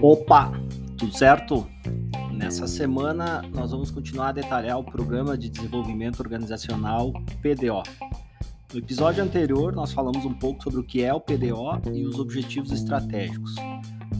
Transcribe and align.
Opa, 0.00 0.52
tudo 0.96 1.12
certo? 1.12 1.66
Nessa 2.32 2.68
semana 2.68 3.42
nós 3.52 3.72
vamos 3.72 3.90
continuar 3.90 4.28
a 4.28 4.32
detalhar 4.32 4.78
o 4.78 4.84
Programa 4.84 5.36
de 5.36 5.48
Desenvolvimento 5.48 6.20
Organizacional 6.20 7.12
PDO. 7.42 7.82
No 8.72 8.78
episódio 8.78 9.24
anterior 9.24 9.74
nós 9.74 9.92
falamos 9.92 10.24
um 10.24 10.32
pouco 10.32 10.62
sobre 10.62 10.78
o 10.78 10.84
que 10.84 11.02
é 11.02 11.12
o 11.12 11.20
PDO 11.20 11.82
e 11.92 12.04
os 12.04 12.16
objetivos 12.20 12.70
estratégicos. 12.70 13.56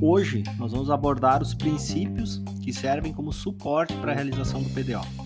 Hoje 0.00 0.44
nós 0.58 0.70
vamos 0.70 0.90
abordar 0.90 1.42
os 1.42 1.54
princípios 1.54 2.40
que 2.62 2.72
servem 2.72 3.12
como 3.12 3.32
suporte 3.32 3.94
para 3.96 4.12
a 4.12 4.14
realização 4.14 4.62
do 4.62 4.70
PDO. 4.70 5.23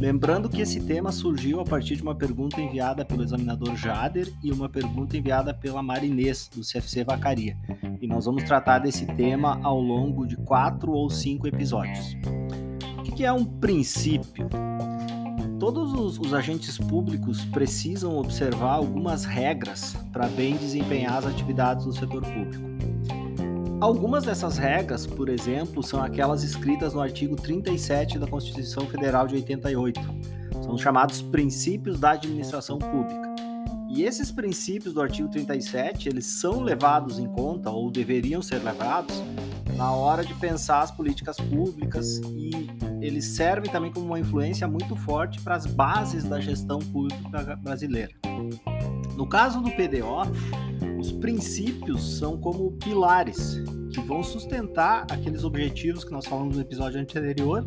Lembrando 0.00 0.48
que 0.48 0.62
esse 0.62 0.80
tema 0.80 1.12
surgiu 1.12 1.60
a 1.60 1.64
partir 1.64 1.94
de 1.94 2.02
uma 2.02 2.14
pergunta 2.14 2.58
enviada 2.58 3.04
pelo 3.04 3.22
examinador 3.22 3.76
Jader 3.76 4.32
e 4.42 4.50
uma 4.50 4.66
pergunta 4.66 5.14
enviada 5.14 5.52
pela 5.52 5.82
Marinês, 5.82 6.48
do 6.48 6.62
CFC 6.62 7.04
Vacaria. 7.04 7.54
E 8.00 8.06
nós 8.06 8.24
vamos 8.24 8.44
tratar 8.44 8.78
desse 8.78 9.04
tema 9.04 9.60
ao 9.62 9.78
longo 9.78 10.26
de 10.26 10.38
quatro 10.38 10.92
ou 10.92 11.10
cinco 11.10 11.46
episódios. 11.46 12.16
O 12.98 13.02
que 13.14 13.26
é 13.26 13.32
um 13.32 13.44
princípio? 13.44 14.48
Todos 15.58 15.92
os, 15.92 16.18
os 16.18 16.32
agentes 16.32 16.78
públicos 16.78 17.44
precisam 17.44 18.16
observar 18.16 18.76
algumas 18.76 19.26
regras 19.26 19.94
para 20.10 20.26
bem 20.28 20.56
desempenhar 20.56 21.18
as 21.18 21.26
atividades 21.26 21.84
do 21.84 21.92
setor 21.92 22.22
público. 22.22 22.69
Algumas 23.80 24.24
dessas 24.24 24.58
regras, 24.58 25.06
por 25.06 25.30
exemplo, 25.30 25.82
são 25.82 26.02
aquelas 26.02 26.42
escritas 26.42 26.92
no 26.92 27.00
artigo 27.00 27.34
37 27.34 28.18
da 28.18 28.26
Constituição 28.26 28.86
Federal 28.86 29.26
de 29.26 29.36
88. 29.36 29.98
São 30.62 30.76
chamados 30.76 31.22
princípios 31.22 31.98
da 31.98 32.10
administração 32.10 32.78
pública. 32.78 33.34
E 33.88 34.02
esses 34.02 34.30
princípios 34.30 34.92
do 34.92 35.00
artigo 35.00 35.30
37, 35.30 36.10
eles 36.10 36.26
são 36.26 36.60
levados 36.60 37.18
em 37.18 37.26
conta 37.26 37.70
ou 37.70 37.90
deveriam 37.90 38.42
ser 38.42 38.62
levados 38.62 39.22
na 39.76 39.90
hora 39.92 40.22
de 40.22 40.34
pensar 40.34 40.82
as 40.82 40.90
políticas 40.90 41.38
públicas 41.38 42.18
e 42.36 42.68
eles 43.00 43.24
servem 43.28 43.72
também 43.72 43.90
como 43.90 44.04
uma 44.04 44.20
influência 44.20 44.68
muito 44.68 44.94
forte 44.94 45.40
para 45.40 45.56
as 45.56 45.64
bases 45.64 46.22
da 46.24 46.38
gestão 46.38 46.80
pública 46.80 47.56
brasileira. 47.56 48.12
No 49.16 49.26
caso 49.26 49.60
do 49.62 49.70
PDO, 49.70 50.69
os 51.10 51.12
princípios 51.12 52.18
são 52.18 52.38
como 52.38 52.70
pilares 52.72 53.60
que 53.92 54.00
vão 54.00 54.22
sustentar 54.22 55.04
aqueles 55.10 55.42
objetivos 55.42 56.04
que 56.04 56.12
nós 56.12 56.24
falamos 56.24 56.54
no 56.54 56.62
episódio 56.62 57.00
anterior 57.00 57.64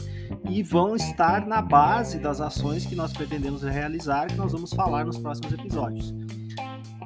e 0.50 0.64
vão 0.64 0.96
estar 0.96 1.46
na 1.46 1.62
base 1.62 2.20
das 2.20 2.40
ações 2.40 2.86
que 2.86 2.96
nós 2.96 3.12
pretendemos 3.12 3.62
realizar, 3.62 4.28
que 4.28 4.36
nós 4.36 4.54
vamos 4.54 4.72
falar 4.72 5.06
nos 5.06 5.18
próximos 5.18 5.52
episódios. 5.52 6.14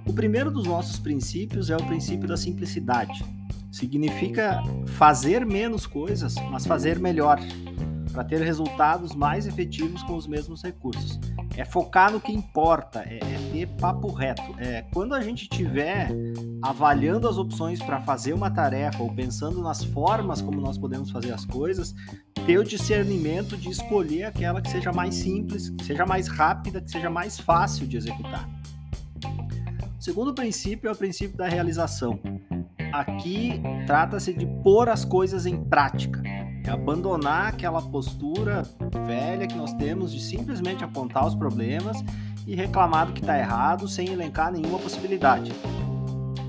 O 0.06 0.14
primeiro 0.14 0.52
dos 0.52 0.68
nossos 0.68 1.00
princípios 1.00 1.72
é 1.72 1.76
o 1.76 1.84
princípio 1.88 2.28
da 2.28 2.38
simplicidade. 2.38 3.26
Significa 3.72 4.62
fazer 4.86 5.44
menos 5.44 5.88
coisas, 5.88 6.36
mas 6.52 6.68
fazer 6.68 7.00
melhor, 7.00 7.40
para 8.14 8.24
ter 8.24 8.42
resultados 8.42 9.16
mais 9.16 9.48
efetivos 9.48 10.04
com 10.04 10.16
os 10.16 10.28
mesmos 10.28 10.62
recursos 10.62 11.20
é 11.58 11.66
focar 11.66 12.12
no 12.12 12.22
que 12.22 12.32
importa, 12.32 13.00
é, 13.00 13.18
é 13.18 13.52
ter 13.52 13.68
papo 13.80 14.12
reto. 14.12 14.44
É, 14.60 14.84
quando 14.94 15.16
a 15.16 15.22
gente 15.22 15.42
estiver 15.42 16.12
avaliando 16.62 17.28
as 17.28 17.38
opções 17.38 17.82
para 17.82 18.00
fazer 18.00 18.34
uma 18.34 18.52
tarefa 18.52 19.02
ou 19.02 19.12
pensando 19.12 19.60
nas 19.60 19.84
formas 19.84 20.40
como 20.40 20.62
nós 20.62 20.78
podemos 20.78 21.10
fazer 21.10 21.34
as 21.34 21.44
coisas, 21.46 21.96
ter 22.46 22.60
o 22.60 22.64
discernimento 22.64 23.58
de 23.58 23.70
escolher 23.70 24.26
aquela 24.26 24.62
que 24.62 24.70
seja 24.70 24.94
mais 24.94 25.16
simples, 25.16 25.72
que 25.72 25.84
seja 25.84 26.06
mais 26.06 26.28
rápida, 26.28 26.80
que 26.80 26.92
seja 26.92 27.10
mais 27.10 27.40
fácil 27.40 27.88
de 27.88 27.98
executar. 27.98 28.48
O 30.00 30.04
segundo 30.04 30.36
princípio 30.36 30.88
é 30.88 30.92
o 30.92 30.96
princípio 30.96 31.36
da 31.36 31.48
realização. 31.48 32.20
Aqui 32.94 33.60
trata-se 33.88 34.32
de 34.32 34.46
pôr 34.64 34.90
as 34.90 35.04
coisas 35.04 35.48
em 35.48 35.58
prática 35.58 36.22
é 36.68 36.72
abandonar 36.72 37.48
aquela 37.48 37.82
postura 37.82 38.64
velha 39.06 39.48
que 39.48 39.56
nós 39.56 39.74
temos 39.74 40.12
de 40.12 40.20
simplesmente 40.20 40.84
apontar 40.84 41.26
os 41.26 41.34
problemas 41.34 42.04
e 42.46 42.56
reclamar 42.56 43.08
do 43.08 43.14
que 43.14 43.22
está 43.22 43.38
errado 43.38 43.88
sem 43.88 44.10
elencar 44.10 44.52
nenhuma 44.52 44.80
possibilidade. 44.80 45.52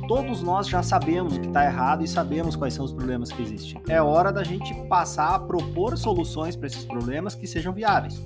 Todos 0.08 0.42
nós 0.42 0.66
já 0.66 0.82
sabemos 0.82 1.36
o 1.36 1.40
que 1.40 1.48
está 1.48 1.64
errado 1.64 2.02
e 2.02 2.08
sabemos 2.08 2.56
quais 2.56 2.72
são 2.72 2.84
os 2.84 2.92
problemas 2.92 3.30
que 3.30 3.42
existem. 3.42 3.80
É 3.88 4.00
hora 4.00 4.32
da 4.32 4.42
gente 4.42 4.74
passar 4.88 5.34
a 5.34 5.38
propor 5.38 5.98
soluções 5.98 6.56
para 6.56 6.66
esses 6.66 6.84
problemas 6.84 7.34
que 7.34 7.46
sejam 7.46 7.74
viáveis. 7.74 8.18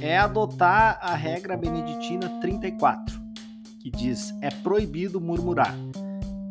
É 0.00 0.18
adotar 0.18 0.98
a 1.00 1.14
regra 1.14 1.56
beneditina 1.56 2.28
34, 2.40 3.18
que 3.80 3.90
diz: 3.90 4.34
é 4.42 4.50
proibido 4.50 5.20
murmurar. 5.20 5.74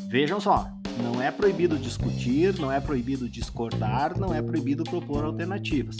Vejam 0.07 0.39
só, 0.39 0.67
não 1.01 1.21
é 1.21 1.31
proibido 1.31 1.77
discutir, 1.77 2.57
não 2.59 2.71
é 2.71 2.79
proibido 2.79 3.29
discordar, 3.29 4.17
não 4.19 4.33
é 4.33 4.41
proibido 4.41 4.83
propor 4.83 5.23
alternativas. 5.23 5.97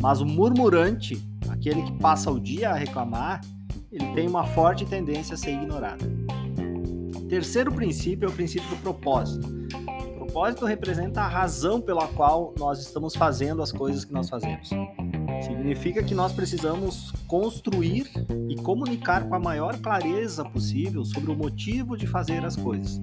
Mas 0.00 0.20
o 0.20 0.26
murmurante, 0.26 1.22
aquele 1.48 1.82
que 1.82 1.92
passa 1.98 2.30
o 2.30 2.40
dia 2.40 2.70
a 2.70 2.74
reclamar, 2.74 3.40
ele 3.90 4.06
tem 4.14 4.28
uma 4.28 4.44
forte 4.44 4.84
tendência 4.84 5.34
a 5.34 5.36
ser 5.36 5.52
ignorado. 5.52 6.04
Terceiro 7.28 7.72
princípio 7.72 8.26
é 8.26 8.28
o 8.28 8.32
princípio 8.32 8.68
do 8.68 8.76
propósito. 8.76 9.48
O 10.10 10.24
propósito 10.24 10.64
representa 10.66 11.22
a 11.22 11.28
razão 11.28 11.80
pela 11.80 12.06
qual 12.08 12.54
nós 12.58 12.80
estamos 12.80 13.14
fazendo 13.14 13.62
as 13.62 13.70
coisas 13.70 14.04
que 14.04 14.12
nós 14.12 14.28
fazemos. 14.28 14.70
Significa 15.42 16.02
que 16.02 16.14
nós 16.14 16.32
precisamos 16.32 17.12
construir 17.26 18.10
e 18.48 18.56
comunicar 18.56 19.28
com 19.28 19.34
a 19.34 19.38
maior 19.38 19.78
clareza 19.78 20.44
possível 20.44 21.04
sobre 21.04 21.30
o 21.30 21.36
motivo 21.36 21.96
de 21.96 22.06
fazer 22.06 22.44
as 22.44 22.56
coisas. 22.56 23.00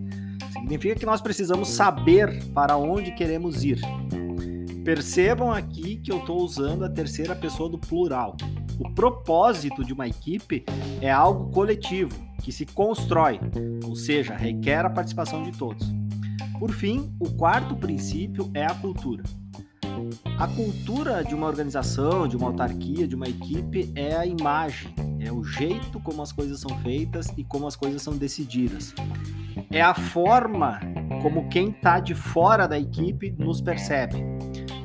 Significa 0.70 1.00
que 1.00 1.06
nós 1.08 1.20
precisamos 1.20 1.70
saber 1.70 2.44
para 2.54 2.78
onde 2.78 3.12
queremos 3.12 3.64
ir. 3.64 3.82
Percebam 4.86 5.52
aqui 5.52 5.96
que 5.96 6.12
eu 6.12 6.20
estou 6.20 6.44
usando 6.44 6.86
a 6.86 6.90
terceira 6.90 7.36
pessoa 7.36 7.68
do 7.68 7.80
plural. 7.80 8.38
O 8.80 8.88
propósito 8.94 9.84
de 9.84 9.94
uma 9.94 10.08
equipe 10.08 10.64
é 11.02 11.10
algo 11.10 11.52
coletivo, 11.52 12.16
que 12.44 12.52
se 12.52 12.68
constrói, 12.68 13.40
ou 13.84 13.96
seja, 13.96 14.36
requer 14.36 14.86
a 14.86 14.92
participação 14.92 15.42
de 15.42 15.58
todos. 15.58 15.92
Por 16.60 16.72
fim, 16.72 17.12
o 17.20 17.32
quarto 17.32 17.76
princípio 17.76 18.48
é 18.54 18.64
a 18.64 18.76
cultura. 18.76 19.24
A 20.38 20.48
cultura 20.50 21.24
de 21.24 21.34
uma 21.34 21.48
organização, 21.48 22.28
de 22.28 22.38
uma 22.38 22.50
autarquia, 22.50 23.08
de 23.08 23.16
uma 23.16 23.28
equipe 23.28 23.92
é 23.96 24.16
a 24.16 24.24
imagem, 24.24 24.94
é 25.20 25.32
o 25.32 25.44
jeito 25.44 26.00
como 26.00 26.22
as 26.22 26.32
coisas 26.32 26.60
são 26.60 26.78
feitas 26.80 27.28
e 27.38 27.44
como 27.44 27.68
as 27.68 27.76
coisas 27.76 28.02
são 28.02 28.16
decididas 28.16 28.94
é 29.72 29.82
a 29.82 29.94
forma 29.94 30.80
como 31.22 31.48
quem 31.50 31.70
está 31.70 32.00
de 32.00 32.16
fora 32.16 32.68
da 32.68 32.80
equipe 32.80 33.36
nos 33.38 33.62
percebe. 33.62 34.18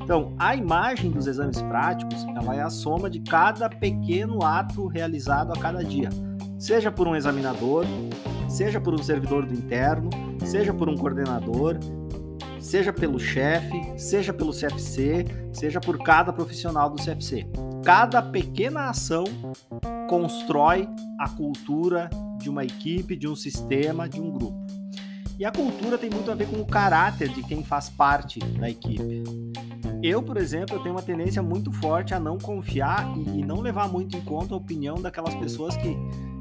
Então, 0.02 0.34
a 0.38 0.54
imagem 0.54 1.10
dos 1.10 1.26
exames 1.26 1.62
práticos, 1.62 2.24
ela 2.36 2.54
é 2.54 2.60
a 2.60 2.68
soma 2.68 3.08
de 3.08 3.20
cada 3.20 3.68
pequeno 3.70 4.42
ato 4.44 4.86
realizado 4.86 5.52
a 5.52 5.58
cada 5.58 5.82
dia, 5.82 6.10
seja 6.58 6.92
por 6.92 7.08
um 7.08 7.16
examinador, 7.16 7.86
seja 8.48 8.78
por 8.80 8.92
um 8.92 9.02
servidor 9.02 9.46
do 9.46 9.54
interno, 9.54 10.10
seja 10.44 10.74
por 10.74 10.90
um 10.90 10.96
coordenador, 10.96 11.78
seja 12.60 12.92
pelo 12.92 13.18
chefe, 13.18 13.98
seja 13.98 14.34
pelo 14.34 14.52
CFC, 14.52 15.24
seja 15.52 15.80
por 15.80 15.96
cada 15.98 16.32
profissional 16.32 16.90
do 16.90 17.02
CFC. 17.02 17.46
Cada 17.84 18.22
pequena 18.22 18.88
ação 18.88 19.24
constrói 20.08 20.88
a 21.20 21.28
cultura 21.28 22.08
de 22.38 22.48
uma 22.48 22.64
equipe, 22.64 23.14
de 23.14 23.28
um 23.28 23.36
sistema, 23.36 24.08
de 24.08 24.18
um 24.18 24.30
grupo. 24.30 24.64
E 25.38 25.44
a 25.44 25.52
cultura 25.52 25.98
tem 25.98 26.08
muito 26.08 26.30
a 26.30 26.34
ver 26.34 26.48
com 26.48 26.56
o 26.62 26.64
caráter 26.64 27.28
de 27.28 27.42
quem 27.42 27.62
faz 27.62 27.90
parte 27.90 28.38
da 28.38 28.70
equipe. 28.70 29.22
Eu, 30.02 30.22
por 30.22 30.38
exemplo, 30.38 30.76
eu 30.76 30.82
tenho 30.82 30.94
uma 30.94 31.02
tendência 31.02 31.42
muito 31.42 31.70
forte 31.72 32.14
a 32.14 32.20
não 32.20 32.38
confiar 32.38 33.06
e, 33.18 33.44
não 33.44 33.60
levar 33.60 33.86
muito 33.86 34.16
em 34.16 34.20
conta 34.22 34.54
a 34.54 34.56
opinião 34.56 34.94
daquelas 35.02 35.34
pessoas 35.34 35.76
que, 35.76 35.94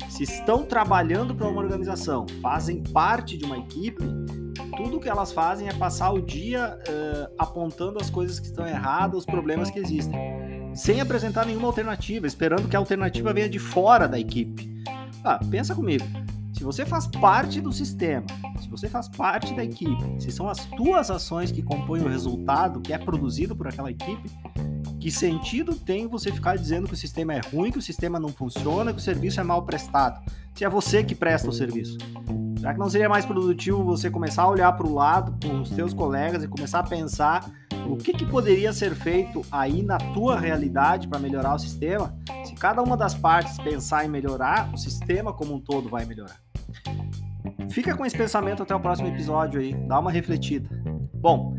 se 0.08 0.24
estão 0.24 0.64
trabalhando 0.64 1.36
para 1.36 1.50
uma 1.50 1.62
organização, 1.62 2.26
fazem 2.42 2.82
parte 2.82 3.38
de 3.38 3.44
uma 3.44 3.58
equipe, 3.58 4.02
tudo 4.78 4.98
que 4.98 5.10
elas 5.10 5.34
fazem 5.34 5.68
é 5.68 5.74
passar 5.74 6.12
o 6.12 6.22
dia 6.22 6.80
uh, 6.88 7.34
apontando 7.38 8.00
as 8.00 8.10
coisas 8.10 8.40
que 8.40 8.46
estão 8.46 8.66
erradas, 8.66 9.20
os 9.20 9.26
problemas 9.26 9.70
que 9.70 9.80
existem, 9.80 10.63
sem 10.74 11.00
apresentar 11.02 11.46
nenhuma 11.46 11.68
alternativa, 11.68 12.28
esperando 12.28 12.68
que 12.68 12.76
a 12.76 12.80
alternativa 12.80 13.34
venha 13.34 13.50
de 13.50 13.60
fora 13.60 14.08
da 14.08 14.20
equipe. 14.20 14.84
Ah, 15.24 15.40
pensa 15.50 15.74
comigo. 15.74 16.06
Se 16.54 16.64
você 16.64 16.86
faz 16.86 17.08
parte 17.08 17.60
do 17.60 17.72
sistema, 17.72 18.26
se 18.62 18.70
você 18.70 18.88
faz 18.88 19.10
parte 19.10 19.54
da 19.54 19.64
equipe, 19.64 20.04
se 20.20 20.32
são 20.32 20.48
as 20.48 20.66
tuas 20.66 21.10
ações 21.10 21.52
que 21.52 21.62
compõem 21.62 22.02
o 22.02 22.08
resultado 22.08 22.80
que 22.80 22.94
é 22.94 22.98
produzido 22.98 23.56
por 23.56 23.68
aquela 23.68 23.92
equipe, 23.92 24.30
que 25.00 25.12
sentido 25.12 25.76
tem 25.76 26.08
você 26.08 26.32
ficar 26.32 26.56
dizendo 26.56 26.88
que 26.88 26.94
o 26.94 26.98
sistema 26.98 27.34
é 27.34 27.42
ruim, 27.54 27.72
que 27.72 27.80
o 27.80 27.82
sistema 27.82 28.20
não 28.20 28.30
funciona, 28.30 28.94
que 28.94 29.00
o 29.00 29.02
serviço 29.02 29.40
é 29.40 29.44
mal 29.44 29.64
prestado? 29.64 30.24
Se 30.54 30.64
é 30.64 30.70
você 30.70 31.04
que 31.04 31.16
presta 31.16 31.50
o 31.50 31.54
serviço. 31.54 31.98
Será 32.58 32.74
que 32.74 32.80
não 32.80 32.90
seria 32.90 33.10
mais 33.10 33.26
produtivo 33.26 33.84
você 33.84 34.10
começar 34.10 34.44
a 34.44 34.50
olhar 34.50 34.72
para 34.72 34.88
o 34.88 34.94
lado, 34.94 35.36
com 35.46 35.60
os 35.60 35.70
teus 35.70 35.94
colegas 35.94 36.44
e 36.44 36.48
começar 36.48 36.80
a 36.80 36.84
pensar 36.84 37.52
o 37.88 37.98
que, 37.98 38.14
que 38.14 38.26
poderia 38.26 38.72
ser 38.74 38.96
feito 38.96 39.42
aí 39.52 39.82
na 39.82 39.98
tua 39.98 40.40
realidade 40.40 41.08
para 41.08 41.20
melhorar 41.20 41.56
o 41.56 41.60
sistema? 41.60 42.16
Se 42.44 42.54
cada 42.54 42.82
uma 42.82 42.98
das 42.98 43.14
partes 43.14 43.58
pensar 43.58 44.06
em 44.06 44.10
melhorar, 44.10 44.72
o 44.74 44.78
sistema 44.78 45.34
como 45.34 45.54
um 45.54 45.60
todo 45.60 45.90
vai 45.90 46.06
melhorar. 46.06 46.38
Fica 47.70 47.96
com 47.96 48.06
esse 48.06 48.18
pensamento 48.18 48.64
até 48.64 48.76
o 48.76 48.80
próximo 48.80 49.08
episódio 49.08 49.60
aí, 49.60 49.74
dá 49.74 50.00
uma 50.00 50.12
refletida. 50.12 50.70
Bom, 51.14 51.56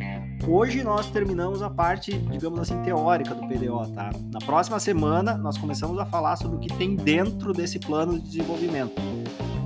Hoje 0.47 0.85
nós 0.85 1.09
terminamos 1.09 1.63
a 1.63 1.71
parte, 1.71 2.13
digamos 2.13 2.61
assim, 2.61 2.77
teórica 2.83 3.35
do 3.35 3.49
PDO, 3.49 3.89
tá? 3.95 4.11
Na 4.31 4.39
próxima 4.45 4.79
semana 4.79 5.39
nós 5.39 5.57
começamos 5.57 5.99
a 5.99 6.05
falar 6.05 6.37
sobre 6.37 6.57
o 6.57 6.61
que 6.61 6.69
tem 6.77 6.95
dentro 6.95 7.53
desse 7.53 7.79
plano 7.79 8.19
de 8.19 8.27
desenvolvimento. 8.27 8.93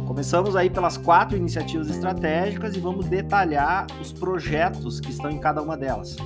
Começamos 0.06 0.54
aí 0.54 0.70
pelas 0.70 0.96
quatro 0.96 1.36
iniciativas 1.36 1.90
estratégicas 1.90 2.76
e 2.76 2.80
vamos 2.80 3.06
detalhar 3.06 3.86
os 4.00 4.12
projetos 4.12 5.00
que 5.00 5.10
estão 5.10 5.30
em 5.30 5.38
cada 5.38 5.60
uma 5.60 5.76
delas. 5.76 6.16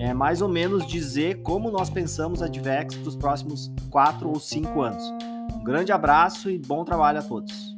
É 0.00 0.14
mais 0.14 0.40
ou 0.40 0.48
menos 0.48 0.86
dizer 0.86 1.42
como 1.42 1.70
nós 1.70 1.90
pensamos 1.90 2.40
a 2.40 2.48
Divex 2.48 2.94
para 2.94 3.08
os 3.10 3.16
próximos 3.16 3.70
quatro 3.90 4.30
ou 4.30 4.40
cinco 4.40 4.80
anos. 4.80 5.04
Um 5.54 5.62
grande 5.62 5.92
abraço 5.92 6.48
e 6.48 6.56
bom 6.56 6.86
trabalho 6.86 7.18
a 7.18 7.22
todos. 7.22 7.74